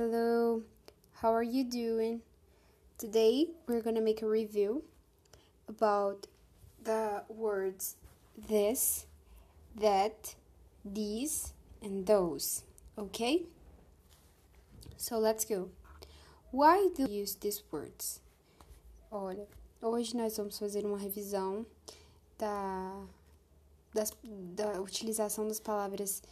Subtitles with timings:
[0.00, 0.62] Hello,
[1.20, 2.22] how are you doing?
[2.96, 4.82] Today we're gonna make a review
[5.68, 6.26] about
[6.82, 7.96] the words
[8.48, 9.04] this,
[9.76, 10.36] that,
[10.82, 12.64] these, and those,
[12.96, 13.42] okay?
[14.96, 15.68] So let's go.
[16.50, 18.22] Why do you use these words?
[19.12, 19.46] Olha,
[19.82, 21.66] hoje nós vamos fazer uma revisão
[22.38, 23.04] da,
[23.92, 24.16] das,
[24.56, 26.22] da utilização das palavras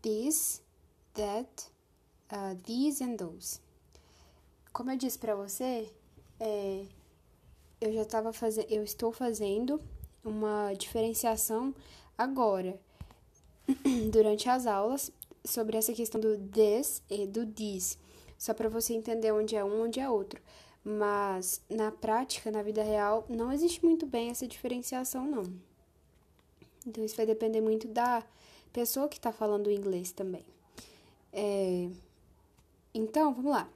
[0.00, 0.62] this,
[1.14, 1.72] that,
[2.32, 3.60] uh, these and those.
[4.72, 5.90] Como eu disse para você,
[6.38, 6.84] é,
[7.80, 9.80] eu já estava fazendo, eu estou fazendo
[10.24, 11.74] uma diferenciação
[12.16, 12.78] agora
[14.10, 15.10] durante as aulas
[15.44, 17.98] sobre essa questão do this e do this,
[18.36, 20.40] só para você entender onde é um, onde é outro.
[20.84, 25.44] Mas na prática, na vida real, não existe muito bem essa diferenciação, não.
[26.86, 28.22] Então isso vai depender muito da
[28.72, 30.44] pessoa que está falando inglês também.
[31.32, 31.88] É...
[32.96, 33.68] Então, vamos lá.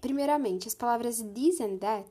[0.00, 2.08] Primeiramente, as palavras this and that,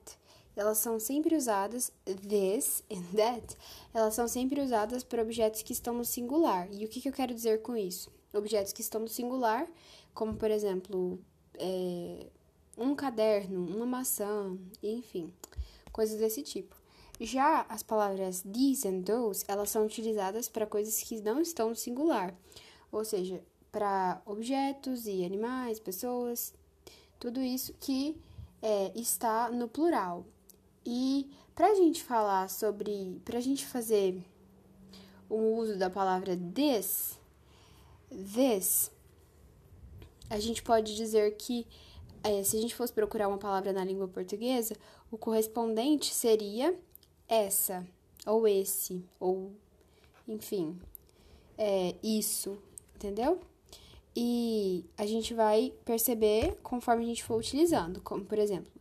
[0.54, 1.94] elas são sempre usadas,
[2.28, 3.56] this and that,
[3.94, 6.68] elas são sempre usadas para objetos que estão no singular.
[6.74, 8.12] E o que, que eu quero dizer com isso?
[8.34, 9.66] Objetos que estão no singular,
[10.14, 11.18] como por exemplo,
[11.54, 12.28] é,
[12.78, 15.34] um caderno, uma maçã, enfim,
[15.94, 16.76] coisas desse tipo.
[17.18, 21.76] Já as palavras these and those, elas são utilizadas para coisas que não estão no
[21.78, 22.36] singular,
[22.92, 23.42] ou seja,
[23.76, 26.54] para objetos e animais, pessoas,
[27.20, 28.16] tudo isso que
[28.62, 30.26] é, está no plural.
[30.86, 34.24] E para a gente falar sobre, para a gente fazer
[35.30, 37.20] o uso da palavra this,
[38.34, 38.90] this,
[40.30, 41.68] a gente pode dizer que
[42.24, 44.74] é, se a gente fosse procurar uma palavra na língua portuguesa,
[45.12, 46.74] o correspondente seria
[47.28, 47.86] essa,
[48.26, 49.52] ou esse, ou
[50.26, 50.80] enfim,
[51.58, 52.58] é, isso,
[52.96, 53.42] entendeu?
[54.16, 58.72] E a gente vai perceber conforme a gente for utilizando, como por exemplo,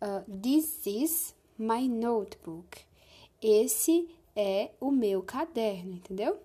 [0.00, 2.78] uh, this is my notebook.
[3.42, 6.38] Esse é o meu caderno, entendeu?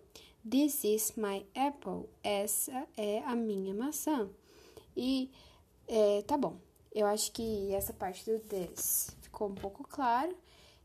[0.50, 2.10] This is my apple.
[2.24, 4.28] Essa é a minha maçã.
[4.98, 5.30] E
[5.88, 6.58] é, tá bom.
[6.94, 10.36] Eu acho que essa parte do this ficou um pouco claro.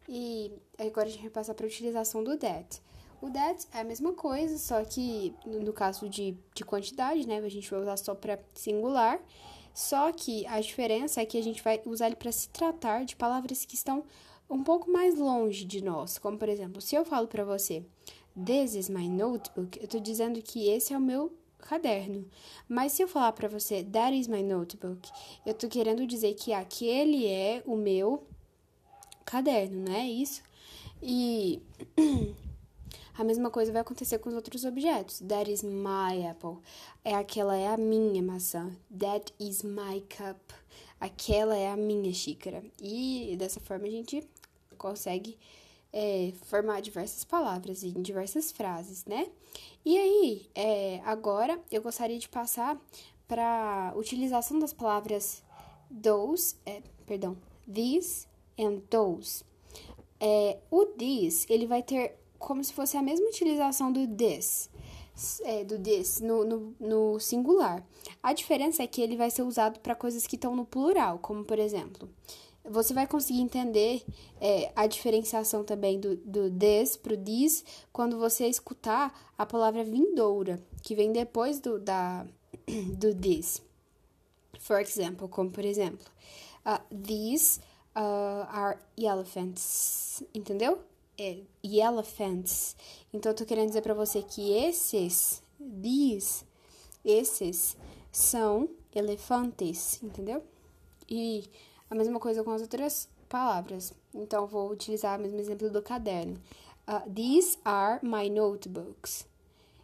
[0.08, 2.80] E agora a gente vai passar para a utilização do that.
[3.20, 7.48] O that é a mesma coisa, só que no caso de, de quantidade, né, a
[7.48, 9.20] gente vai usar só para singular.
[9.74, 13.14] Só que a diferença é que a gente vai usar ele para se tratar de
[13.14, 14.04] palavras que estão
[14.50, 16.18] um pouco mais longe de nós.
[16.18, 17.84] Como, por exemplo, se eu falo para você,
[18.34, 22.24] This is my notebook, eu estou dizendo que esse é o meu caderno.
[22.68, 25.10] Mas se eu falar para você, That is my notebook,
[25.44, 28.26] eu estou querendo dizer que aquele é o meu
[29.24, 30.42] caderno, não é isso?
[31.02, 31.62] E
[33.18, 35.18] a mesma coisa vai acontecer com os outros objetos.
[35.26, 36.58] That is my apple.
[37.04, 38.70] É aquela é a minha maçã.
[38.96, 40.38] That is my cup.
[41.00, 42.62] Aquela é a minha xícara.
[42.80, 44.22] E dessa forma a gente
[44.76, 45.36] consegue
[45.92, 49.26] é, formar diversas palavras em diversas frases, né?
[49.84, 52.80] E aí, é, agora eu gostaria de passar
[53.26, 55.42] para utilização das palavras
[55.90, 57.36] those, é, perdão,
[57.66, 59.42] these and those.
[60.20, 64.70] É, o this, ele vai ter como se fosse a mesma utilização do this,
[65.42, 67.84] é, do this no, no, no, singular.
[68.22, 71.44] A diferença é que ele vai ser usado para coisas que estão no plural, como
[71.44, 72.08] por exemplo,
[72.64, 74.04] você vai conseguir entender
[74.40, 79.82] é, a diferenciação também do, do this para o this quando você escutar a palavra
[79.82, 82.26] vindoura, que vem depois do, da,
[82.96, 83.62] do this.
[84.60, 86.06] For example, como por exemplo,
[86.66, 87.60] uh, these
[87.96, 90.78] uh, are elephants, entendeu?
[91.20, 92.76] É, elephants.
[93.12, 96.44] Então, eu tô querendo dizer para você que esses, these,
[97.04, 97.76] esses
[98.12, 100.44] são elefantes, entendeu?
[101.08, 101.50] E
[101.90, 103.92] a mesma coisa com as outras palavras.
[104.14, 106.40] Então, vou utilizar o mesmo exemplo do caderno.
[106.86, 109.26] Uh, these are my notebooks.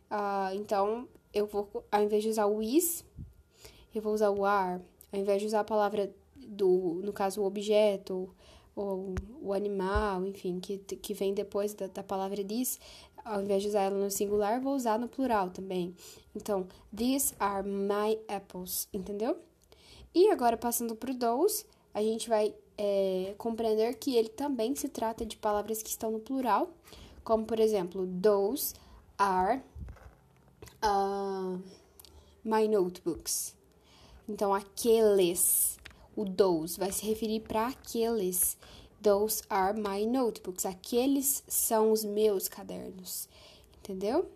[0.08, 3.04] Uh, então, eu vou, ao invés de usar o is,
[3.92, 4.80] eu vou usar o are.
[5.12, 8.32] Ao invés de usar a palavra do, no caso, o objeto,
[8.74, 12.78] ou o animal, enfim, que, que vem depois da, da palavra this,
[13.24, 15.94] ao invés de usar ela no singular, vou usar no plural também.
[16.34, 19.38] Então, these are my apples, entendeu?
[20.14, 24.88] E agora, passando para o those, a gente vai é, compreender que ele também se
[24.88, 26.70] trata de palavras que estão no plural,
[27.22, 28.74] como por exemplo, those
[29.16, 29.62] are
[30.84, 31.58] uh,
[32.44, 33.54] my notebooks.
[34.28, 35.78] Então, aqueles,
[36.16, 38.56] o those vai se referir para aqueles.
[39.02, 40.64] Those are my notebooks.
[40.64, 43.28] Aqueles são os meus cadernos.
[43.78, 44.30] Entendeu?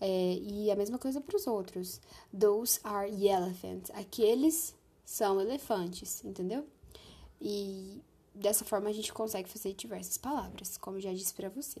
[0.00, 2.00] É, e a mesma coisa para os outros.
[2.38, 3.90] Those are elephants.
[3.90, 4.74] Aqueles
[5.04, 6.66] são elefantes, entendeu?
[7.40, 8.00] E
[8.34, 11.80] dessa forma a gente consegue fazer diversas palavras, como já disse para você.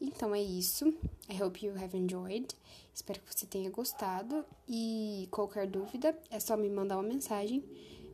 [0.00, 0.88] Então é isso.
[1.28, 2.48] I hope you have enjoyed.
[2.92, 4.44] Espero que você tenha gostado.
[4.68, 7.62] E qualquer dúvida é só me mandar uma mensagem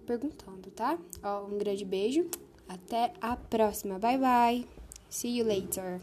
[0.09, 0.99] perguntando, tá?
[1.23, 2.27] Ó, um grande beijo.
[2.67, 3.99] Até a próxima.
[3.99, 4.67] Bye bye.
[5.11, 6.01] See you later.